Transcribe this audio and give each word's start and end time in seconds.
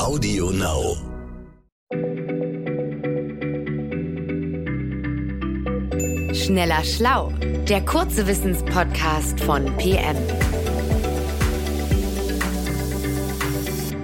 Audio 0.00 0.50
Now. 0.50 0.96
Schneller 6.32 6.82
Schlau, 6.84 7.34
der 7.68 7.84
kurze 7.84 8.26
Wissenspodcast 8.26 9.40
von 9.40 9.66
PM. 9.76 10.16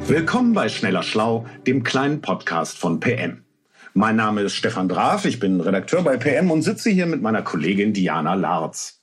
Willkommen 0.07 0.53
bei 0.53 0.69
Schneller 0.69 1.03
Schlau, 1.03 1.47
dem 1.67 1.83
kleinen 1.83 2.21
Podcast 2.21 2.77
von 2.77 3.01
PM. 3.01 3.45
Mein 3.95 4.17
Name 4.17 4.43
ist 4.43 4.55
Stefan 4.55 4.91
Draf, 4.91 5.25
ich 5.25 5.41
bin 5.41 5.63
Redakteur 5.63 6.03
bei 6.03 6.19
PM 6.19 6.51
und 6.51 6.61
sitze 6.61 6.91
hier 6.91 7.07
mit 7.07 7.23
meiner 7.23 7.41
Kollegin 7.41 7.95
Diana 7.95 8.35
Larz. 8.35 9.01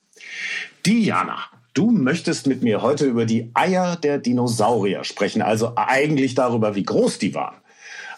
Diana, 0.86 1.40
du 1.74 1.90
möchtest 1.90 2.46
mit 2.46 2.62
mir 2.62 2.80
heute 2.80 3.04
über 3.04 3.26
die 3.26 3.50
Eier 3.52 3.96
der 3.96 4.18
Dinosaurier 4.18 5.04
sprechen, 5.04 5.42
also 5.42 5.72
eigentlich 5.76 6.34
darüber, 6.34 6.74
wie 6.74 6.84
groß 6.84 7.18
die 7.18 7.34
waren. 7.34 7.56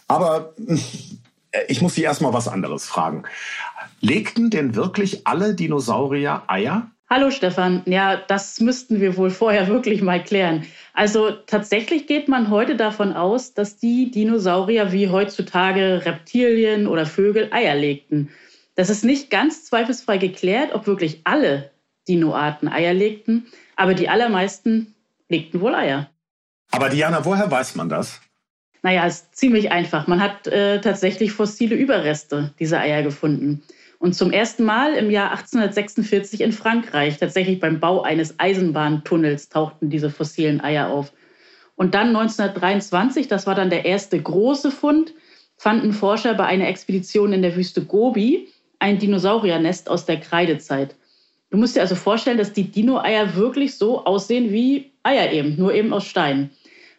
Aber 0.06 0.55
äh, 0.59 1.64
ich 1.69 1.83
muss 1.83 1.95
dich 1.95 2.05
erstmal 2.05 2.33
was 2.33 2.48
anderes 2.48 2.87
fragen. 2.87 3.24
Legten 4.00 4.50
denn 4.50 4.74
wirklich 4.74 5.27
alle 5.27 5.55
Dinosaurier 5.55 6.42
Eier? 6.47 6.91
Hallo 7.09 7.30
Stefan, 7.30 7.83
ja, 7.87 8.16
das 8.16 8.61
müssten 8.61 9.00
wir 9.00 9.16
wohl 9.16 9.30
vorher 9.30 9.69
wirklich 9.69 10.02
mal 10.02 10.23
klären. 10.23 10.66
Also 10.92 11.30
tatsächlich 11.30 12.09
geht 12.09 12.28
man 12.28 12.50
heute 12.50 12.77
davon 12.77 13.12
aus, 13.12 13.55
dass 13.55 13.78
die 13.78 14.11
Dinosaurier 14.11 14.91
wie 14.92 15.09
heutzutage 15.09 16.05
Reptilien 16.05 16.88
oder 16.88 17.06
Vögel 17.06 17.48
Eier 17.52 17.77
legten. 17.77 18.30
Das 18.75 18.91
ist 18.91 19.05
nicht 19.05 19.30
ganz 19.30 19.64
zweifelsfrei 19.64 20.19
geklärt, 20.19 20.75
ob 20.75 20.86
wirklich 20.88 21.20
alle 21.25 21.70
Dinoarten 22.09 22.69
Eier 22.69 22.95
legten, 22.95 23.46
aber 23.77 23.95
die 23.95 24.09
allermeisten 24.09 24.95
legten 25.28 25.60
wohl 25.60 25.74
Eier. 25.74 26.10
Aber 26.70 26.88
Diana, 26.88 27.24
woher 27.24 27.51
weiß 27.51 27.74
man 27.74 27.88
das? 27.88 28.20
Naja, 28.83 29.06
ist 29.06 29.34
ziemlich 29.34 29.73
einfach. 29.73 30.06
Man 30.06 30.20
hat 30.20 30.47
äh, 30.47 30.80
tatsächlich 30.80 31.33
fossile 31.33 31.75
Überreste 31.75 32.55
dieser 32.58 32.81
Eier 32.81 33.03
gefunden. 33.03 33.62
Und 33.98 34.14
zum 34.14 34.31
ersten 34.31 34.64
Mal 34.64 34.94
im 34.94 35.11
Jahr 35.11 35.31
1846 35.31 36.41
in 36.42 36.53
Frankreich, 36.53 37.19
tatsächlich 37.19 37.61
beim 37.61 37.81
Bau 37.81 38.03
eines 38.03 38.38
Eisenbahntunnels, 38.38 39.48
tauchten 39.48 39.91
diese 39.91 40.11
fossilen 40.11 40.61
Eier 40.61 40.88
auf. 40.88 41.12
Und 41.77 41.94
dann 41.94 42.09
1923, 42.09 43.28
das 43.28 43.47
war 43.47 43.55
dann 43.55 43.70
der 43.70 43.84
erste 43.84 44.20
große 44.20 44.70
Fund, 44.70 45.14
fanden 45.56 45.92
Forscher 45.92 46.34
bei 46.34 46.44
einer 46.44 46.69
Expedition 46.69 47.33
in 47.33 47.42
der 47.42 47.56
Wüste 47.56 47.84
Gobi 47.84 48.48
ein 48.78 48.98
Dinosauriernest 48.98 49.88
aus 49.88 50.05
der 50.05 50.20
Kreidezeit. 50.20 50.94
Du 51.57 51.61
musst 51.61 51.75
dir 51.75 51.81
also 51.81 51.95
vorstellen, 51.95 52.37
dass 52.37 52.53
die 52.53 52.71
Dino-Eier 52.71 53.35
wirklich 53.35 53.77
so 53.77 54.05
aussehen 54.05 54.53
wie 54.53 54.93
Eier 55.03 55.33
eben, 55.33 55.57
nur 55.57 55.73
eben 55.73 55.91
aus 55.95 56.07
Stein, 56.07 56.51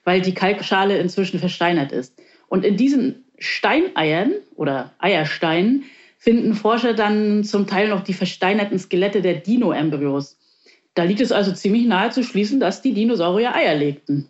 weil 0.04 0.20
die 0.20 0.34
Kalkschale 0.34 0.98
inzwischen 0.98 1.40
versteinert 1.40 1.92
ist. 1.92 2.20
Und 2.48 2.66
in 2.66 2.76
diesen 2.76 3.24
Steineiern 3.38 4.32
oder 4.56 4.94
Eiersteinen 4.98 5.84
finden 6.18 6.56
Forscher 6.56 6.96
dann 6.96 7.44
zum 7.44 7.68
Teil 7.68 7.90
noch 7.90 8.04
die 8.04 8.16
versteinerten 8.16 8.80
Skelette 8.80 9.22
der 9.22 9.36
Dino-Embryos. 9.36 10.40
Da 10.96 11.04
liegt 11.04 11.22
es 11.22 11.32
also 11.32 11.52
ziemlich 11.52 11.86
nahe 11.86 12.10
zu 12.10 12.24
schließen, 12.24 12.60
dass 12.60 12.82
die 12.82 12.96
Dinosaurier 12.96 13.54
Eier 13.54 13.76
legten. 13.76 14.28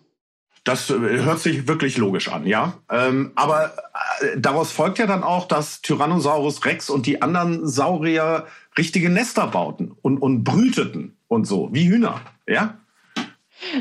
Das 0.67 0.89
äh, 0.89 0.95
hört 0.95 1.39
sich 1.39 1.67
wirklich 1.67 1.97
logisch 1.97 2.29
an, 2.29 2.45
ja. 2.45 2.73
Ähm, 2.91 3.31
aber 3.35 3.73
äh, 4.19 4.37
daraus 4.37 4.71
folgt 4.71 4.99
ja 4.99 5.07
dann 5.07 5.23
auch, 5.23 5.47
dass 5.47 5.81
Tyrannosaurus 5.81 6.65
Rex 6.65 6.89
und 6.89 7.05
die 7.05 7.21
anderen 7.21 7.65
Saurier 7.65 8.45
richtige 8.77 9.09
Nester 9.09 9.47
bauten 9.47 9.93
und, 10.01 10.17
und 10.17 10.43
brüteten 10.43 11.15
und 11.29 11.45
so, 11.45 11.69
wie 11.71 11.87
Hühner, 11.87 12.19
ja? 12.47 12.77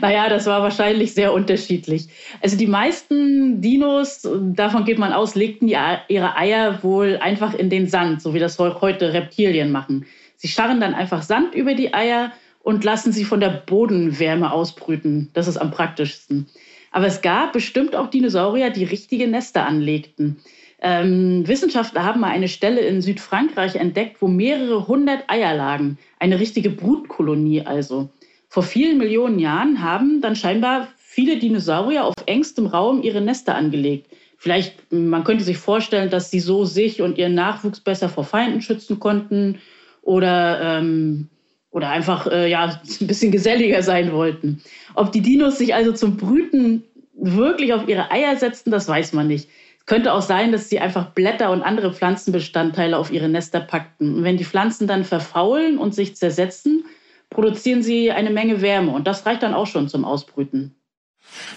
Naja, 0.01 0.29
das 0.29 0.47
war 0.47 0.63
wahrscheinlich 0.63 1.13
sehr 1.13 1.33
unterschiedlich. 1.33 2.09
Also 2.41 2.57
die 2.57 2.67
meisten 2.67 3.61
Dinos, 3.61 4.27
davon 4.41 4.85
geht 4.85 4.99
man 4.99 5.13
aus, 5.13 5.35
legten 5.35 5.67
die, 5.67 5.77
ihre 6.09 6.37
Eier 6.37 6.83
wohl 6.83 7.19
einfach 7.21 7.53
in 7.53 7.69
den 7.69 7.89
Sand, 7.89 8.23
so 8.23 8.33
wie 8.33 8.39
das 8.39 8.59
heute 8.59 9.13
Reptilien 9.13 9.73
machen. 9.73 10.07
Sie 10.37 10.49
scharren 10.49 10.81
dann 10.81 10.95
einfach 10.95 11.23
Sand 11.23 11.55
über 11.55 11.75
die 11.75 11.93
Eier 11.93 12.33
und 12.63 12.85
lassen 12.85 13.13
sie 13.13 13.25
von 13.25 13.41
der 13.41 13.51
Bodenwärme 13.51 14.51
ausbrüten. 14.51 15.31
Das 15.35 15.47
ist 15.47 15.57
am 15.57 15.73
praktischsten. 15.73 16.47
Aber 16.91 17.07
es 17.07 17.23
gab 17.23 17.53
bestimmt 17.53 17.95
auch 17.95 18.09
Dinosaurier, 18.09 18.71
die 18.71 18.85
richtige 18.85 19.27
Nester 19.29 19.67
anlegten. 19.67 20.39
Ähm, 20.81 21.47
Wissenschaftler 21.47 22.05
haben 22.05 22.21
mal 22.21 22.31
eine 22.31 22.49
Stelle 22.49 22.81
in 22.81 23.01
Südfrankreich 23.01 23.77
entdeckt, 23.77 24.21
wo 24.21 24.29
mehrere 24.29 24.87
hundert 24.89 25.25
Eier 25.29 25.55
lagen. 25.55 25.99
Eine 26.19 26.39
richtige 26.39 26.71
Brutkolonie 26.71 27.63
also. 27.63 28.11
Vor 28.49 28.63
vielen 28.63 28.99
Millionen 28.99 29.39
Jahren 29.39 29.83
haben 29.83 30.21
dann 30.21 30.37
scheinbar 30.37 30.89
viele 30.97 31.39
Dinosaurier 31.39 32.05
auf 32.05 32.15
engstem 32.27 32.67
Raum 32.67 33.03
ihre 33.03 33.21
Nester 33.21 33.55
angelegt. 33.55 34.11
Vielleicht, 34.39 34.93
man 34.93 35.25
könnte 35.25 35.45
sich 35.45 35.57
vorstellen, 35.57 36.11
dass 36.11 36.31
sie 36.31 36.41
so 36.41 36.65
sich 36.65 37.01
und 37.01 37.17
ihren 37.17 37.35
Nachwuchs 37.35 37.81
besser 37.81 38.09
vor 38.09 38.25
Feinden 38.25 38.61
schützen 38.61 39.01
konnten 39.01 39.59
oder, 40.03 40.79
ähm, 40.79 41.29
oder 41.77 41.91
einfach 41.91 42.27
äh, 42.27 42.51
ja, 42.51 42.81
ein 43.01 43.07
bisschen 43.07 43.31
geselliger 43.31 43.83
sein 43.83 44.11
wollten. 44.11 44.63
Ob 44.95 45.13
die 45.13 45.21
Dinos 45.21 45.59
sich 45.59 45.75
also 45.75 45.93
zum 45.93 46.17
Brüten 46.17 46.83
wirklich 47.15 47.75
auf 47.75 47.87
ihre 47.87 48.11
Eier 48.11 48.35
setzten, 48.37 48.71
das 48.71 48.89
weiß 48.89 49.13
man 49.13 49.29
nicht. 49.29 49.51
Es 49.79 49.85
könnte 49.85 50.15
auch 50.15 50.23
sein, 50.23 50.53
dass 50.53 50.71
sie 50.71 50.81
einfach 50.81 51.11
Blätter 51.11 51.51
und 51.51 51.61
andere 51.61 51.93
Pflanzenbestandteile 51.93 52.97
auf 52.97 53.13
ihre 53.13 53.29
Nester 53.29 53.61
packten. 53.61 54.17
Und 54.17 54.25
wenn 54.25 54.39
die 54.39 54.45
Pflanzen 54.45 54.89
dann 54.89 55.05
verfaulen 55.05 55.77
und 55.77 55.95
sich 55.95 56.17
zersetzen, 56.17 56.87
produzieren 57.29 57.83
sie 57.83 58.11
eine 58.11 58.31
Menge 58.31 58.63
Wärme 58.63 58.93
und 58.93 59.07
das 59.07 59.27
reicht 59.27 59.43
dann 59.43 59.55
auch 59.55 59.67
schon 59.67 59.89
zum 59.89 60.07
Ausbrüten. 60.07 60.75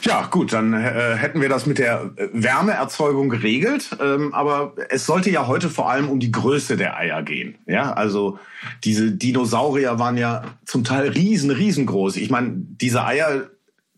Ja, 0.02 0.28
gut, 0.28 0.54
dann 0.54 0.74
äh, 0.74 1.16
hätten 1.16 1.42
wir 1.42 1.50
das 1.50 1.66
mit 1.66 1.78
der 1.78 2.12
Wärmeerzeugung 2.34 3.30
geregelt. 3.30 3.90
Ähm, 4.02 4.34
aber 4.34 4.74
es 4.90 5.06
sollte 5.06 5.30
ja 5.30 5.48
heute 5.48 5.70
vor 5.70 5.90
allem 5.90 6.10
um 6.10 6.20
die 6.20 6.32
Größe 6.32 6.78
der 6.78 6.98
Eier 6.98 7.22
gehen. 7.24 7.56
Ja, 7.66 7.94
also 7.94 8.40
diese 8.84 9.12
Dinosaurier 9.12 10.00
waren 10.00 10.18
ja 10.18 10.44
zum 10.66 10.84
Teil 10.84 11.10
riesen, 11.10 11.52
riesengroß. 11.52 12.18
Ich 12.18 12.30
meine, 12.30 12.54
diese 12.56 13.04
Eier, 13.04 13.50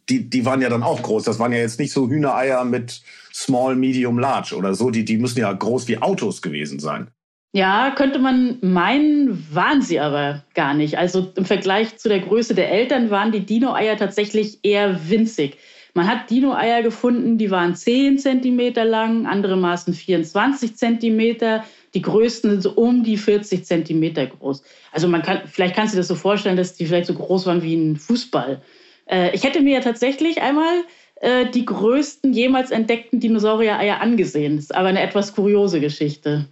die, 0.09 0.29
die 0.29 0.45
waren 0.45 0.61
ja 0.61 0.69
dann 0.69 0.83
auch 0.83 1.01
groß. 1.01 1.23
Das 1.23 1.39
waren 1.39 1.51
ja 1.51 1.59
jetzt 1.59 1.79
nicht 1.79 1.93
so 1.93 2.09
Hühnereier 2.09 2.63
mit 2.65 3.01
Small, 3.33 3.75
Medium, 3.75 4.19
Large 4.19 4.55
oder 4.55 4.73
so. 4.73 4.89
Die, 4.89 5.05
die 5.05 5.17
müssen 5.17 5.39
ja 5.39 5.51
groß 5.51 5.87
wie 5.87 6.01
Autos 6.01 6.41
gewesen 6.41 6.79
sein. 6.79 7.07
Ja, 7.53 7.91
könnte 7.91 8.19
man 8.19 8.59
meinen, 8.61 9.45
waren 9.53 9.81
sie 9.81 9.99
aber 9.99 10.45
gar 10.53 10.73
nicht. 10.73 10.97
Also 10.97 11.33
im 11.35 11.43
Vergleich 11.43 11.97
zu 11.97 12.07
der 12.07 12.21
Größe 12.21 12.55
der 12.55 12.71
Eltern 12.71 13.09
waren 13.09 13.33
die 13.33 13.45
Dino-Eier 13.45 13.97
tatsächlich 13.97 14.59
eher 14.63 15.09
winzig. 15.09 15.57
Man 15.93 16.07
hat 16.07 16.29
Dino-Eier 16.29 16.83
gefunden, 16.83 17.37
die 17.37 17.51
waren 17.51 17.75
10 17.75 18.17
cm 18.17 18.73
lang, 18.87 19.25
andere 19.25 19.57
maßen 19.57 19.93
24 19.93 20.75
cm. 20.75 21.61
Die 21.93 22.01
größten 22.01 22.51
sind 22.51 22.61
so 22.61 22.71
um 22.71 23.03
die 23.03 23.17
40 23.17 23.65
cm 23.65 24.29
groß. 24.29 24.63
Also 24.91 25.07
man 25.07 25.21
kann, 25.21 25.41
vielleicht 25.45 25.75
kannst 25.75 25.93
du 25.93 25.97
dir 25.97 26.01
das 26.01 26.07
so 26.07 26.15
vorstellen, 26.15 26.57
dass 26.57 26.75
die 26.75 26.85
vielleicht 26.85 27.07
so 27.07 27.13
groß 27.13 27.45
waren 27.45 27.61
wie 27.61 27.75
ein 27.75 27.97
Fußball. 27.97 28.61
Äh, 29.07 29.35
ich 29.35 29.43
hätte 29.43 29.61
mir 29.61 29.73
ja 29.73 29.81
tatsächlich 29.81 30.41
einmal 30.41 30.83
äh, 31.15 31.49
die 31.49 31.65
größten 31.65 32.33
jemals 32.33 32.71
entdeckten 32.71 33.19
Dinosaurier-Eier 33.19 33.99
angesehen. 33.99 34.55
Das 34.55 34.65
ist 34.65 34.75
aber 34.75 34.87
eine 34.87 35.01
etwas 35.01 35.35
kuriose 35.35 35.81
Geschichte. 35.81 36.47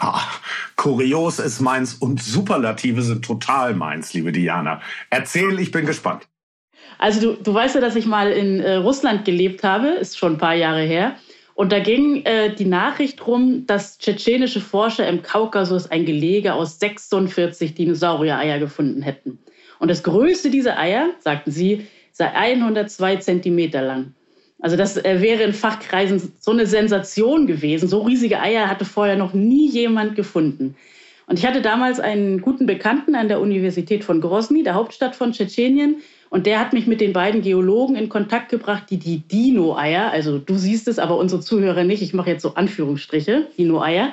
Ach, 0.00 0.40
kurios 0.76 1.38
ist 1.38 1.60
meins 1.60 1.94
und 1.94 2.22
Superlative 2.22 3.02
sind 3.02 3.24
total 3.24 3.74
meins, 3.74 4.14
liebe 4.14 4.32
Diana. 4.32 4.80
Erzähl, 5.10 5.58
ich 5.58 5.70
bin 5.70 5.86
gespannt. 5.86 6.28
Also 6.96 7.20
du, 7.20 7.42
du 7.42 7.54
weißt 7.54 7.74
ja, 7.74 7.80
dass 7.80 7.96
ich 7.96 8.06
mal 8.06 8.32
in 8.32 8.60
äh, 8.60 8.76
Russland 8.76 9.24
gelebt 9.24 9.62
habe, 9.62 9.88
ist 9.88 10.16
schon 10.16 10.34
ein 10.34 10.38
paar 10.38 10.54
Jahre 10.54 10.82
her. 10.82 11.16
Und 11.54 11.72
da 11.72 11.80
ging 11.80 12.24
äh, 12.24 12.54
die 12.54 12.66
Nachricht 12.66 13.26
rum, 13.26 13.66
dass 13.66 13.98
tschetschenische 13.98 14.60
Forscher 14.60 15.08
im 15.08 15.22
Kaukasus 15.22 15.90
ein 15.90 16.06
Gelege 16.06 16.54
aus 16.54 16.78
46 16.78 17.74
Dinosaurier-Eier 17.74 18.60
gefunden 18.60 19.02
hätten. 19.02 19.38
Und 19.80 19.88
das 19.90 20.02
größte 20.02 20.50
dieser 20.50 20.78
Eier, 20.78 21.10
sagten 21.18 21.50
sie, 21.50 21.86
sei 22.12 22.32
102 22.32 23.16
Zentimeter 23.16 23.82
lang. 23.82 24.14
Also 24.60 24.76
das 24.76 24.96
äh, 24.96 25.20
wäre 25.20 25.42
in 25.42 25.52
Fachkreisen 25.52 26.32
so 26.40 26.50
eine 26.50 26.66
Sensation 26.66 27.46
gewesen. 27.46 27.88
So 27.88 28.02
riesige 28.02 28.40
Eier 28.40 28.68
hatte 28.68 28.84
vorher 28.84 29.16
noch 29.16 29.34
nie 29.34 29.68
jemand 29.68 30.16
gefunden. 30.16 30.76
Und 31.26 31.38
ich 31.38 31.46
hatte 31.46 31.60
damals 31.60 32.00
einen 32.00 32.40
guten 32.40 32.66
Bekannten 32.66 33.14
an 33.14 33.28
der 33.28 33.40
Universität 33.40 34.02
von 34.02 34.20
Grozny, 34.20 34.62
der 34.62 34.74
Hauptstadt 34.74 35.14
von 35.14 35.32
Tschetschenien. 35.32 35.96
Und 36.30 36.46
der 36.46 36.60
hat 36.60 36.72
mich 36.72 36.86
mit 36.86 37.00
den 37.00 37.12
beiden 37.12 37.42
Geologen 37.42 37.96
in 37.96 38.08
Kontakt 38.08 38.50
gebracht, 38.50 38.84
die 38.90 38.98
die 38.98 39.18
Dino-Eier, 39.18 40.10
also 40.10 40.38
du 40.38 40.56
siehst 40.56 40.88
es, 40.88 40.98
aber 40.98 41.16
unsere 41.16 41.40
Zuhörer 41.40 41.84
nicht, 41.84 42.02
ich 42.02 42.14
mache 42.14 42.30
jetzt 42.30 42.42
so 42.42 42.54
Anführungsstriche, 42.54 43.46
Dino-Eier, 43.56 44.12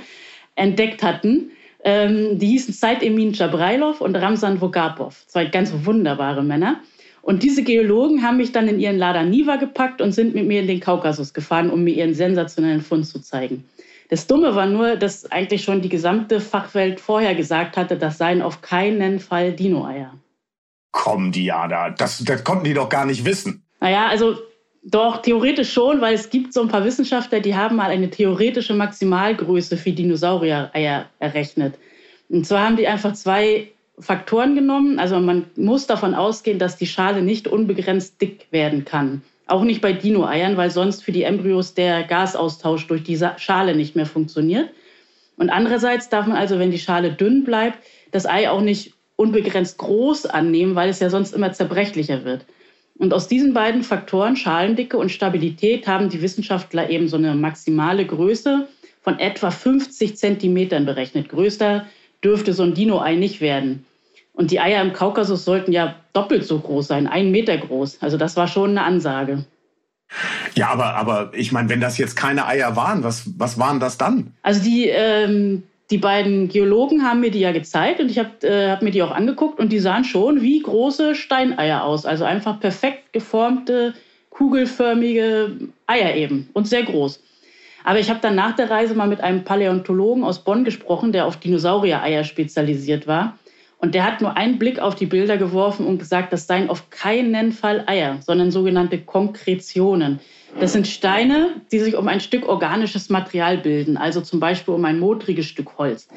entdeckt 0.56 1.04
hatten. 1.04 1.52
Ähm, 1.84 2.40
die 2.40 2.48
hießen 2.48 2.74
Said 2.74 3.04
Emin 3.04 3.34
Chabrailov 3.34 4.02
und 4.02 4.16
Ramsan 4.16 4.60
Vogapov, 4.60 5.26
zwei 5.28 5.46
ganz 5.46 5.72
wunderbare 5.84 6.44
Männer. 6.44 6.80
Und 7.22 7.44
diese 7.44 7.64
Geologen 7.64 8.22
haben 8.22 8.38
mich 8.38 8.52
dann 8.52 8.68
in 8.68 8.80
ihren 8.80 8.98
Lada 8.98 9.24
Niva 9.24 9.56
gepackt 9.58 10.02
und 10.02 10.12
sind 10.12 10.36
mit 10.36 10.48
mir 10.48 10.62
in 10.62 10.68
den 10.68 10.80
Kaukasus 10.80 11.34
gefahren, 11.34 11.70
um 11.70 11.84
mir 11.84 11.96
ihren 11.96 12.14
sensationellen 12.14 12.82
Fund 12.82 13.06
zu 13.08 13.20
zeigen. 13.20 13.66
Das 14.10 14.28
Dumme 14.28 14.54
war 14.54 14.68
nur, 14.68 14.96
dass 14.96 15.32
eigentlich 15.32 15.64
schon 15.64 15.82
die 15.82 15.90
gesamte 15.90 16.40
Fachwelt 16.40 17.00
vorher 17.00 17.34
gesagt 17.34 17.78
hatte, 17.78 17.98
das 17.98 18.20
seien 18.20 18.44
auf 18.44 18.62
keinen 18.62 19.20
Fall 19.20 19.54
Dino-Eier. 19.54 20.14
Komm, 20.98 21.34
Diana, 21.34 21.90
das, 21.90 22.24
das 22.24 22.44
konnten 22.46 22.64
die 22.64 22.74
doch 22.74 22.88
gar 22.88 23.06
nicht 23.06 23.26
wissen. 23.26 23.64
Naja, 23.82 24.08
also 24.08 24.38
Doch, 24.88 25.24
theoretisch 25.24 25.74
schon, 25.74 26.00
weil 26.00 26.14
es 26.14 26.30
gibt 26.30 26.54
so 26.54 26.62
ein 26.62 26.68
paar 26.68 26.86
Wissenschaftler, 26.86 27.40
die 27.40 27.56
haben 27.56 27.76
mal 27.76 27.90
eine 27.90 28.12
theoretische 28.12 28.76
Maximalgröße 28.76 29.78
für 29.78 29.92
Dinosaurier-Eier 29.92 31.08
errechnet. 31.18 31.74
Und 32.30 32.46
zwar 32.46 32.66
haben 32.66 32.78
die 32.78 32.88
einfach 32.88 33.14
zwei 33.14 33.72
Faktoren 33.98 34.54
genommen. 34.54 35.00
Also 35.00 35.20
man 35.20 35.46
muss 35.56 35.88
davon 35.88 36.14
ausgehen, 36.14 36.60
dass 36.60 36.78
die 36.78 36.86
Schale 36.86 37.24
nicht 37.24 37.48
unbegrenzt 37.48 38.22
dick 38.22 38.46
werden 38.52 38.86
kann. 38.86 39.24
Auch 39.48 39.64
nicht 39.64 39.82
bei 39.82 39.92
Dino-Eiern, 39.92 40.56
weil 40.56 40.70
sonst 40.70 41.04
für 41.04 41.12
die 41.12 41.24
Embryos 41.24 41.74
der 41.74 42.04
Gasaustausch 42.04 42.86
durch 42.88 43.04
die 43.04 43.20
Schale 43.38 43.76
nicht 43.76 43.96
mehr 43.96 44.06
funktioniert. 44.06 44.70
Und 45.38 45.50
andererseits 45.50 46.10
darf 46.10 46.28
man 46.28 46.38
also, 46.38 46.60
wenn 46.60 46.72
die 46.72 46.80
Schale 46.80 47.12
dünn 47.12 47.44
bleibt, 47.44 47.80
das 48.12 48.28
Ei 48.28 48.50
auch 48.50 48.62
nicht 48.62 48.94
unbegrenzt 49.16 49.78
groß 49.78 50.26
annehmen, 50.26 50.76
weil 50.76 50.90
es 50.90 51.00
ja 51.00 51.10
sonst 51.10 51.34
immer 51.34 51.54
zerbrechlicher 51.54 52.24
wird. 52.24 52.46
Und 52.98 53.14
aus 53.14 53.28
diesen 53.28 53.54
beiden 53.54 53.84
Faktoren, 53.84 54.38
Schalendicke 54.38 54.98
und 54.98 55.12
Stabilität, 55.12 55.88
haben 55.88 56.10
die 56.10 56.22
Wissenschaftler 56.22 56.90
eben 56.90 57.08
so 57.08 57.18
eine 57.18 57.36
maximale 57.36 58.06
Größe 58.06 58.68
von 59.02 59.20
etwa 59.20 59.52
50 59.52 60.18
Zentimetern 60.18 60.86
berechnet. 60.86 61.30
Größer 61.30 61.86
dürfte 62.24 62.54
so 62.54 62.64
ein 62.64 62.74
Dino-Ei 62.74 63.16
nicht 63.16 63.42
werden. 63.42 63.86
Und 64.34 64.52
die 64.52 64.60
Eier 64.60 64.82
im 64.82 64.94
Kaukasus 64.94 65.46
sollten 65.46 65.72
ja 65.72 65.96
doppelt 66.14 66.46
so 66.46 66.60
groß 66.60 66.88
sein, 66.88 67.08
einen 67.08 67.32
Meter 67.32 67.58
groß. 67.58 68.02
Also 68.02 68.18
das 68.18 68.36
war 68.36 68.48
schon 68.48 68.72
eine 68.72 68.84
Ansage. 68.84 69.46
Ja, 70.56 70.70
aber, 70.70 70.96
aber 70.96 71.32
ich 71.34 71.52
meine, 71.52 71.70
wenn 71.70 71.82
das 71.82 71.98
jetzt 71.98 72.16
keine 72.16 72.46
Eier 72.46 72.76
waren, 72.76 73.04
was, 73.04 73.24
was 73.38 73.58
waren 73.58 73.80
das 73.80 73.98
dann? 73.98 74.34
Also 74.42 74.62
die, 74.64 74.88
ähm, 74.88 75.64
die 75.92 75.98
beiden 75.98 76.50
Geologen 76.50 77.04
haben 77.04 77.20
mir 77.20 77.32
die 77.32 77.40
ja 77.40 77.52
gezeigt 77.52 78.00
und 78.00 78.10
ich 78.10 78.18
habe 78.18 78.48
äh, 78.48 78.70
hab 78.70 78.82
mir 78.82 78.92
die 78.92 79.04
auch 79.04 79.12
angeguckt 79.12 79.60
und 79.60 79.72
die 79.72 79.80
sahen 79.80 80.04
schon 80.04 80.42
wie 80.42 80.60
große 80.60 81.16
Steineier 81.16 81.84
aus. 81.84 82.06
Also 82.06 82.24
einfach 82.24 82.60
perfekt 82.60 83.14
geformte, 83.14 83.94
kugelförmige 84.32 85.70
Eier 85.86 86.16
eben 86.16 86.50
und 86.54 86.68
sehr 86.68 86.84
groß. 86.84 87.22
Aber 87.84 88.00
ich 88.00 88.10
habe 88.10 88.20
dann 88.20 88.34
nach 88.34 88.56
der 88.56 88.72
Reise 88.72 88.96
mal 88.96 89.08
mit 89.08 89.22
einem 89.22 89.44
Paläontologen 89.44 90.24
aus 90.24 90.44
Bonn 90.44 90.64
gesprochen, 90.64 91.12
der 91.12 91.28
auf 91.28 91.38
Dinosaurier-Eier 91.38 92.24
spezialisiert 92.24 93.06
war. 93.06 93.38
Und 93.86 93.94
der 93.94 94.04
hat 94.04 94.20
nur 94.20 94.36
einen 94.36 94.58
Blick 94.58 94.80
auf 94.80 94.96
die 94.96 95.06
Bilder 95.06 95.38
geworfen 95.38 95.86
und 95.86 96.00
gesagt, 96.00 96.34
das 96.34 96.48
seien 96.48 96.72
auf 96.72 96.90
keinen 96.90 97.52
Fall 97.52 97.84
Eier, 97.86 98.18
sondern 98.20 98.50
sogenannte 98.50 98.98
Konkretionen. 98.98 100.20
Das 100.60 100.74
sind 100.74 100.88
Steine, 100.88 101.62
die 101.72 101.78
sich 101.78 101.96
um 101.96 102.08
ein 102.08 102.20
Stück 102.20 102.50
organisches 102.50 103.12
Material 103.12 103.60
bilden, 103.60 103.96
also 103.96 104.22
zum 104.22 104.40
Beispiel 104.40 104.74
um 104.74 104.84
ein 104.86 104.98
modriges 104.98 105.46
Stück 105.46 105.78
Holz. 105.78 106.08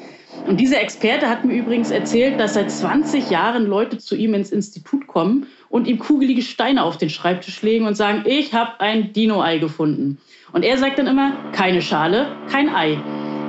Und 0.47 0.59
dieser 0.59 0.81
Experte 0.81 1.29
hat 1.29 1.45
mir 1.45 1.53
übrigens 1.53 1.91
erzählt, 1.91 2.39
dass 2.39 2.55
seit 2.55 2.71
20 2.71 3.29
Jahren 3.29 3.67
Leute 3.67 3.99
zu 3.99 4.15
ihm 4.15 4.33
ins 4.33 4.51
Institut 4.51 5.05
kommen 5.05 5.45
und 5.69 5.87
ihm 5.87 5.99
kugelige 5.99 6.41
Steine 6.41 6.83
auf 6.83 6.97
den 6.97 7.11
Schreibtisch 7.11 7.61
legen 7.61 7.85
und 7.85 7.93
sagen, 7.93 8.23
ich 8.25 8.55
habe 8.55 8.79
ein 8.79 9.13
Dino-Ei 9.13 9.59
gefunden. 9.59 10.17
Und 10.53 10.65
er 10.65 10.79
sagt 10.79 10.97
dann 10.97 11.05
immer, 11.05 11.33
keine 11.51 11.83
Schale, 11.83 12.35
kein 12.49 12.73
Ei. 12.73 12.97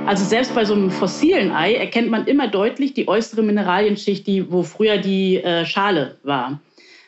Also 0.05 0.25
selbst 0.25 0.53
bei 0.55 0.65
so 0.65 0.73
einem 0.73 0.91
fossilen 0.91 1.51
Ei 1.51 1.75
erkennt 1.75 2.09
man 2.09 2.25
immer 2.25 2.47
deutlich 2.47 2.93
die 2.93 3.07
äußere 3.07 3.43
Mineralienschicht, 3.43 4.27
die, 4.27 4.51
wo 4.51 4.63
früher 4.63 4.97
die 4.97 5.37
äh, 5.37 5.65
Schale 5.65 6.17
war. 6.23 6.59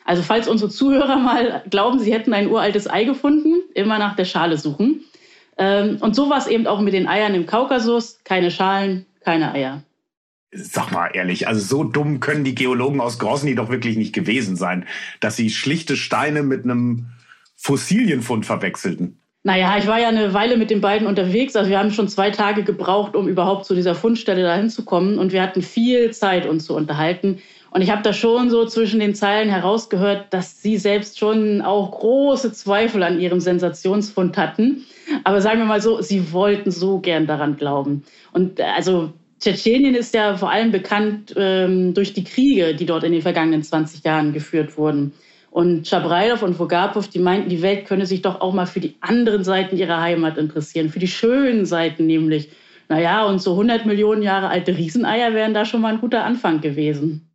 Also 0.04 0.22
falls 0.22 0.48
unsere 0.48 0.70
Zuhörer 0.70 1.18
mal 1.18 1.62
glauben, 1.70 1.98
sie 1.98 2.12
hätten 2.12 2.32
ein 2.32 2.48
uraltes 2.48 2.88
Ei 2.88 3.04
gefunden, 3.04 3.62
immer 3.74 3.98
nach 3.98 4.16
der 4.16 4.24
Schale 4.24 4.58
suchen. 4.58 5.04
Ähm, 5.58 5.98
und 6.00 6.14
so 6.14 6.30
war 6.30 6.38
es 6.38 6.46
eben 6.46 6.66
auch 6.66 6.80
mit 6.80 6.94
den 6.94 7.06
Eiern 7.06 7.34
im 7.34 7.46
Kaukasus. 7.46 8.20
Keine 8.24 8.50
Schalen, 8.50 9.06
keine 9.24 9.52
Eier. 9.52 9.82
Sag 10.52 10.92
mal 10.92 11.10
ehrlich, 11.12 11.48
also 11.48 11.60
so 11.60 11.84
dumm 11.84 12.20
können 12.20 12.44
die 12.44 12.54
Geologen 12.54 13.00
aus 13.00 13.18
Grosny 13.18 13.54
doch 13.56 13.70
wirklich 13.70 13.96
nicht 13.96 14.14
gewesen 14.14 14.54
sein, 14.56 14.86
dass 15.18 15.36
sie 15.36 15.50
schlichte 15.50 15.96
Steine 15.96 16.44
mit 16.44 16.64
einem 16.64 17.06
Fossilienfund 17.56 18.46
verwechselten. 18.46 19.20
Naja, 19.46 19.76
ich 19.76 19.86
war 19.86 20.00
ja 20.00 20.08
eine 20.08 20.32
Weile 20.32 20.56
mit 20.56 20.70
den 20.70 20.80
beiden 20.80 21.06
unterwegs. 21.06 21.54
Also 21.54 21.68
wir 21.68 21.78
haben 21.78 21.90
schon 21.90 22.08
zwei 22.08 22.30
Tage 22.30 22.64
gebraucht, 22.64 23.14
um 23.14 23.28
überhaupt 23.28 23.66
zu 23.66 23.74
dieser 23.74 23.94
Fundstelle 23.94 24.42
dahin 24.42 24.70
zu 24.70 24.86
kommen. 24.86 25.18
Und 25.18 25.32
wir 25.32 25.42
hatten 25.42 25.60
viel 25.60 26.12
Zeit, 26.12 26.46
uns 26.46 26.64
zu 26.64 26.74
unterhalten. 26.74 27.42
Und 27.70 27.82
ich 27.82 27.90
habe 27.90 28.02
da 28.02 28.14
schon 28.14 28.48
so 28.48 28.64
zwischen 28.64 29.00
den 29.00 29.14
Zeilen 29.14 29.50
herausgehört, 29.50 30.32
dass 30.32 30.62
sie 30.62 30.78
selbst 30.78 31.18
schon 31.18 31.60
auch 31.60 31.90
große 31.90 32.54
Zweifel 32.54 33.02
an 33.02 33.20
ihrem 33.20 33.40
Sensationsfund 33.40 34.38
hatten. 34.38 34.86
Aber 35.24 35.42
sagen 35.42 35.58
wir 35.58 35.66
mal 35.66 35.82
so, 35.82 36.00
sie 36.00 36.32
wollten 36.32 36.70
so 36.70 37.00
gern 37.00 37.26
daran 37.26 37.58
glauben. 37.58 38.04
Und 38.32 38.60
äh, 38.60 38.62
also 38.62 39.12
Tschetschenien 39.40 39.94
ist 39.94 40.14
ja 40.14 40.38
vor 40.38 40.50
allem 40.50 40.72
bekannt 40.72 41.34
ähm, 41.36 41.92
durch 41.92 42.14
die 42.14 42.24
Kriege, 42.24 42.74
die 42.74 42.86
dort 42.86 43.04
in 43.04 43.12
den 43.12 43.20
vergangenen 43.20 43.62
20 43.62 44.04
Jahren 44.04 44.32
geführt 44.32 44.78
wurden. 44.78 45.12
Und 45.54 45.86
Schabrailov 45.86 46.42
und 46.42 46.56
Vogapov, 46.56 47.06
die 47.06 47.20
meinten, 47.20 47.48
die 47.48 47.62
Welt 47.62 47.86
könne 47.86 48.06
sich 48.06 48.22
doch 48.22 48.40
auch 48.40 48.52
mal 48.52 48.66
für 48.66 48.80
die 48.80 48.96
anderen 49.00 49.44
Seiten 49.44 49.76
ihrer 49.76 50.00
Heimat 50.00 50.36
interessieren, 50.36 50.90
für 50.90 50.98
die 50.98 51.06
schönen 51.06 51.64
Seiten 51.64 52.06
nämlich. 52.06 52.50
Naja, 52.88 53.24
und 53.24 53.40
so 53.40 53.52
100 53.52 53.86
Millionen 53.86 54.22
Jahre 54.22 54.48
alte 54.48 54.76
Rieseneier 54.76 55.32
wären 55.32 55.54
da 55.54 55.64
schon 55.64 55.80
mal 55.80 55.92
ein 55.92 56.00
guter 56.00 56.24
Anfang 56.24 56.60
gewesen. 56.60 57.30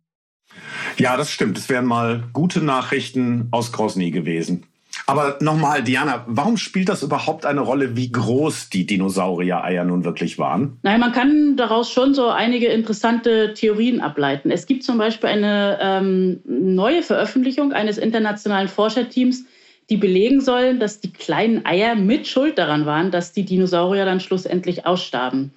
Ja, 0.98 1.16
das 1.16 1.30
stimmt. 1.30 1.56
Es 1.56 1.70
wären 1.70 1.86
mal 1.86 2.24
gute 2.34 2.62
Nachrichten 2.62 3.48
aus 3.52 3.72
Grosny 3.72 4.10
gewesen. 4.10 4.66
Aber 5.10 5.38
nochmal, 5.40 5.82
Diana, 5.82 6.24
warum 6.28 6.56
spielt 6.56 6.88
das 6.88 7.02
überhaupt 7.02 7.44
eine 7.44 7.62
Rolle, 7.62 7.96
wie 7.96 8.12
groß 8.12 8.70
die 8.70 8.86
Dinosaurier-Eier 8.86 9.82
nun 9.82 10.04
wirklich 10.04 10.38
waren? 10.38 10.78
Nein, 10.82 11.00
man 11.00 11.10
kann 11.10 11.56
daraus 11.56 11.90
schon 11.90 12.14
so 12.14 12.28
einige 12.28 12.68
interessante 12.68 13.52
Theorien 13.54 14.00
ableiten. 14.00 14.52
Es 14.52 14.66
gibt 14.66 14.84
zum 14.84 14.98
Beispiel 14.98 15.30
eine 15.30 15.80
ähm, 15.82 16.40
neue 16.44 17.02
Veröffentlichung 17.02 17.72
eines 17.72 17.98
internationalen 17.98 18.68
Forscherteams, 18.68 19.46
die 19.90 19.96
belegen 19.96 20.40
sollen, 20.40 20.78
dass 20.78 21.00
die 21.00 21.12
kleinen 21.12 21.66
Eier 21.66 21.96
mit 21.96 22.28
Schuld 22.28 22.56
daran 22.56 22.86
waren, 22.86 23.10
dass 23.10 23.32
die 23.32 23.44
Dinosaurier 23.44 24.04
dann 24.04 24.20
schlussendlich 24.20 24.86
ausstarben. 24.86 25.50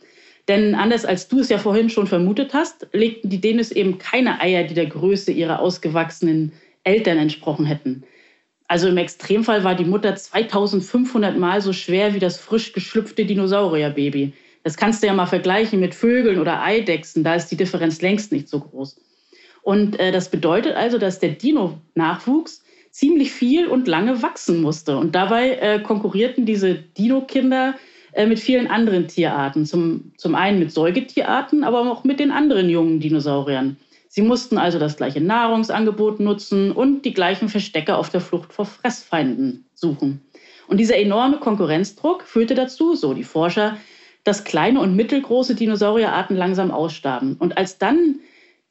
Denn 0.48 0.74
anders 0.74 1.06
als 1.06 1.28
du 1.28 1.42
es 1.42 1.50
ja 1.50 1.60
vorhin 1.60 1.92
schon 1.92 2.08
vermutet 2.08 2.56
hast, 2.56 2.88
legten 2.92 3.30
die 3.30 3.40
Denis 3.40 3.72
eben 3.72 4.00
keine 4.00 4.42
Eier, 4.42 4.64
die 4.64 4.74
der 4.74 4.88
Größe 4.88 5.32
ihrer 5.32 5.60
ausgewachsenen 5.60 6.54
Eltern 6.84 7.20
entsprochen 7.20 7.68
hätten. 7.68 8.04
Also 8.68 8.88
im 8.88 8.98
Extremfall 8.98 9.64
war 9.64 9.76
die 9.76 9.86
Mutter 9.86 10.16
2500 10.16 11.38
Mal 11.38 11.62
so 11.62 11.74
schwer 11.74 12.14
wie 12.14 12.20
das 12.20 12.40
frisch 12.40 12.74
geschlüpfte 12.74 13.26
Dinosaurierbaby. 13.26 14.34
Das 14.64 14.78
kannst 14.78 15.04
du 15.04 15.08
ja 15.08 15.14
mal 15.14 15.26
vergleichen 15.26 15.80
mit 15.80 15.94
Vögeln 15.94 16.40
oder 16.40 16.62
Eidechsen, 16.62 17.24
da 17.24 17.36
ist 17.36 17.50
die 17.50 17.58
Differenz 17.58 18.02
längst 18.02 18.32
nicht 18.32 18.48
so 18.48 18.62
groß. 18.62 19.00
Und 19.62 20.00
äh, 20.00 20.12
das 20.12 20.30
bedeutet 20.30 20.76
also, 20.76 20.98
dass 20.98 21.20
der 21.20 21.30
Dino-Nachwuchs 21.30 22.64
ziemlich 22.92 23.32
viel 23.32 23.68
und 23.68 23.88
lange 23.88 24.22
wachsen 24.22 24.62
musste. 24.62 24.98
Und 24.98 25.16
dabei 25.16 25.56
äh, 25.56 25.80
konkurrierten 25.80 26.46
diese 26.46 26.76
Dino-Kinder 26.76 27.76
äh, 28.12 28.26
mit 28.28 28.40
vielen 28.40 28.68
anderen 28.68 29.08
Tierarten. 29.08 29.66
Zum, 29.66 30.12
zum 30.18 30.36
einen 30.36 30.60
mit 30.60 30.72
Säugetierarten, 30.72 31.64
aber 31.64 31.92
auch 31.92 32.04
mit 32.04 32.20
den 32.20 32.32
anderen 32.32 32.70
jungen 32.70 33.00
Dinosauriern. 33.00 33.78
Sie 34.16 34.22
mussten 34.22 34.60
also 34.60 34.78
das 34.78 34.96
gleiche 34.96 35.22
Nahrungsangebot 35.22 36.20
nutzen 36.20 36.72
und 36.72 37.02
die 37.02 37.16
gleichen 37.16 37.50
Verstecke 37.50 37.98
auf 37.98 38.12
der 38.12 38.22
Flucht 38.22 38.54
vor 38.54 38.68
Fressfeinden 38.68 39.66
suchen. 39.74 40.22
Und 40.68 40.78
dieser 40.78 40.98
enorme 40.98 41.38
Konkurrenzdruck 41.38 42.22
führte 42.22 42.54
dazu, 42.54 42.94
so 42.94 43.16
die 43.16 43.24
Forscher, 43.24 43.76
dass 44.24 44.44
kleine 44.44 44.82
und 44.82 44.96
mittelgroße 44.96 45.56
Dinosaurierarten 45.56 46.38
langsam 46.38 46.70
ausstarben. 46.70 47.38
Und 47.40 47.58
als 47.58 47.80
dann 47.80 48.20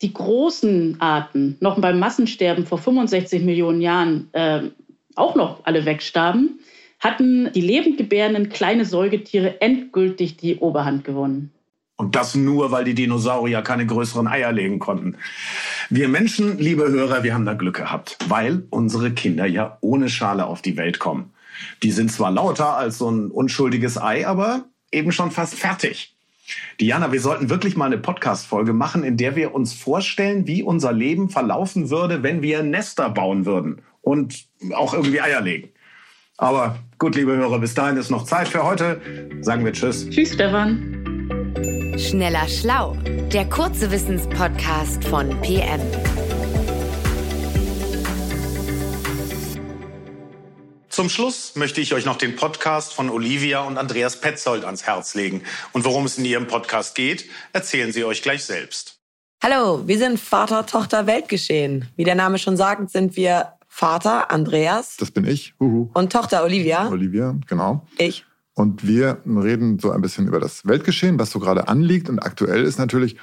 die 0.00 0.12
großen 0.12 1.00
Arten 1.00 1.56
noch 1.58 1.76
beim 1.80 1.98
Massensterben 1.98 2.64
vor 2.64 2.78
65 2.78 3.42
Millionen 3.42 3.80
Jahren 3.80 4.28
äh, 4.34 4.70
auch 5.16 5.34
noch 5.34 5.64
alle 5.64 5.84
wegstarben, 5.84 6.60
hatten 7.00 7.50
die 7.52 7.62
lebendgebärenden 7.62 8.48
kleine 8.48 8.84
Säugetiere 8.84 9.60
endgültig 9.60 10.36
die 10.36 10.58
Oberhand 10.58 11.02
gewonnen. 11.02 11.50
Und 11.96 12.16
das 12.16 12.34
nur, 12.34 12.72
weil 12.72 12.84
die 12.84 12.94
Dinosaurier 12.94 13.62
keine 13.62 13.86
größeren 13.86 14.26
Eier 14.26 14.50
legen 14.50 14.78
konnten. 14.78 15.16
Wir 15.90 16.08
Menschen, 16.08 16.58
liebe 16.58 16.90
Hörer, 16.90 17.22
wir 17.22 17.34
haben 17.34 17.44
da 17.44 17.54
Glück 17.54 17.76
gehabt, 17.76 18.16
weil 18.28 18.64
unsere 18.70 19.12
Kinder 19.12 19.46
ja 19.46 19.78
ohne 19.80 20.08
Schale 20.08 20.46
auf 20.46 20.62
die 20.62 20.76
Welt 20.76 20.98
kommen. 20.98 21.32
Die 21.82 21.92
sind 21.92 22.10
zwar 22.10 22.30
lauter 22.30 22.76
als 22.76 22.98
so 22.98 23.10
ein 23.10 23.30
unschuldiges 23.30 24.00
Ei, 24.00 24.26
aber 24.26 24.64
eben 24.90 25.12
schon 25.12 25.30
fast 25.30 25.54
fertig. 25.54 26.14
Diana, 26.80 27.12
wir 27.12 27.20
sollten 27.20 27.50
wirklich 27.50 27.76
mal 27.76 27.86
eine 27.86 27.98
Podcast-Folge 27.98 28.72
machen, 28.72 29.04
in 29.04 29.16
der 29.16 29.36
wir 29.36 29.54
uns 29.54 29.72
vorstellen, 29.72 30.46
wie 30.46 30.62
unser 30.62 30.92
Leben 30.92 31.30
verlaufen 31.30 31.90
würde, 31.90 32.22
wenn 32.22 32.42
wir 32.42 32.62
Nester 32.62 33.10
bauen 33.10 33.46
würden 33.46 33.82
und 34.00 34.46
auch 34.74 34.92
irgendwie 34.94 35.20
Eier 35.20 35.40
legen. 35.40 35.68
Aber 36.36 36.78
gut, 36.98 37.14
liebe 37.14 37.36
Hörer, 37.36 37.60
bis 37.60 37.74
dahin 37.74 37.96
ist 37.96 38.10
noch 38.10 38.24
Zeit 38.24 38.48
für 38.48 38.64
heute. 38.64 39.00
Sagen 39.40 39.64
wir 39.64 39.72
Tschüss. 39.72 40.08
Tschüss, 40.10 40.34
Stefan. 40.34 41.01
Schneller 42.02 42.48
Schlau, 42.48 42.96
der 43.32 43.48
kurze 43.48 43.92
Wissenspodcast 43.92 45.04
von 45.04 45.40
PM. 45.40 45.80
Zum 50.88 51.08
Schluss 51.08 51.54
möchte 51.54 51.80
ich 51.80 51.94
euch 51.94 52.04
noch 52.04 52.16
den 52.16 52.34
Podcast 52.34 52.92
von 52.92 53.08
Olivia 53.08 53.62
und 53.62 53.78
Andreas 53.78 54.20
Petzold 54.20 54.64
ans 54.64 54.82
Herz 54.82 55.14
legen. 55.14 55.42
Und 55.72 55.84
worum 55.84 56.04
es 56.04 56.18
in 56.18 56.24
ihrem 56.24 56.48
Podcast 56.48 56.96
geht, 56.96 57.26
erzählen 57.52 57.92
sie 57.92 58.04
euch 58.04 58.20
gleich 58.20 58.44
selbst. 58.44 58.98
Hallo, 59.40 59.86
wir 59.86 59.98
sind 59.98 60.18
Vater, 60.18 60.66
Tochter, 60.66 61.06
Weltgeschehen. 61.06 61.88
Wie 61.94 62.04
der 62.04 62.16
Name 62.16 62.38
schon 62.38 62.56
sagt, 62.56 62.90
sind 62.90 63.14
wir 63.14 63.52
Vater 63.68 64.32
Andreas. 64.32 64.96
Das 64.96 65.12
bin 65.12 65.24
ich. 65.24 65.54
Huhu. 65.60 65.88
Und 65.94 66.12
Tochter 66.12 66.42
Olivia. 66.42 66.88
Olivia, 66.88 67.36
genau. 67.46 67.86
Ich. 67.96 68.24
Und 68.54 68.86
wir 68.86 69.18
reden 69.26 69.78
so 69.78 69.90
ein 69.90 70.02
bisschen 70.02 70.28
über 70.28 70.40
das 70.40 70.66
Weltgeschehen, 70.66 71.18
was 71.18 71.30
so 71.30 71.38
gerade 71.38 71.68
anliegt 71.68 72.08
und 72.08 72.18
aktuell 72.18 72.64
ist 72.64 72.78
natürlich. 72.78 73.16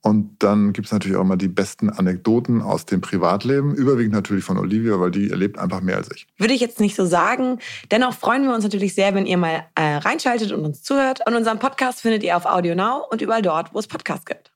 Und 0.00 0.36
dann 0.42 0.72
gibt 0.72 0.86
es 0.86 0.92
natürlich 0.92 1.16
auch 1.16 1.22
immer 1.22 1.36
die 1.36 1.48
besten 1.48 1.90
Anekdoten 1.90 2.62
aus 2.62 2.86
dem 2.86 3.00
Privatleben, 3.00 3.74
überwiegend 3.74 4.14
natürlich 4.14 4.44
von 4.44 4.56
Olivia, 4.56 5.00
weil 5.00 5.10
die 5.10 5.30
erlebt 5.30 5.58
einfach 5.58 5.80
mehr 5.80 5.96
als 5.96 6.08
ich. 6.14 6.26
Würde 6.38 6.54
ich 6.54 6.60
jetzt 6.60 6.78
nicht 6.78 6.94
so 6.94 7.04
sagen. 7.04 7.58
Dennoch 7.90 8.14
freuen 8.14 8.44
wir 8.44 8.54
uns 8.54 8.62
natürlich 8.62 8.94
sehr, 8.94 9.14
wenn 9.14 9.26
ihr 9.26 9.38
mal 9.38 9.64
äh, 9.74 9.96
reinschaltet 9.96 10.52
und 10.52 10.64
uns 10.64 10.82
zuhört. 10.82 11.20
Und 11.26 11.34
unseren 11.34 11.58
Podcast 11.58 12.00
findet 12.00 12.22
ihr 12.22 12.36
auf 12.36 12.46
Audio 12.46 12.76
Now 12.76 13.06
und 13.10 13.22
überall 13.22 13.42
dort, 13.42 13.74
wo 13.74 13.80
es 13.80 13.88
Podcasts 13.88 14.24
gibt. 14.24 14.52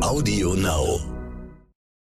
Audio 0.00 0.54
Now. 0.54 1.13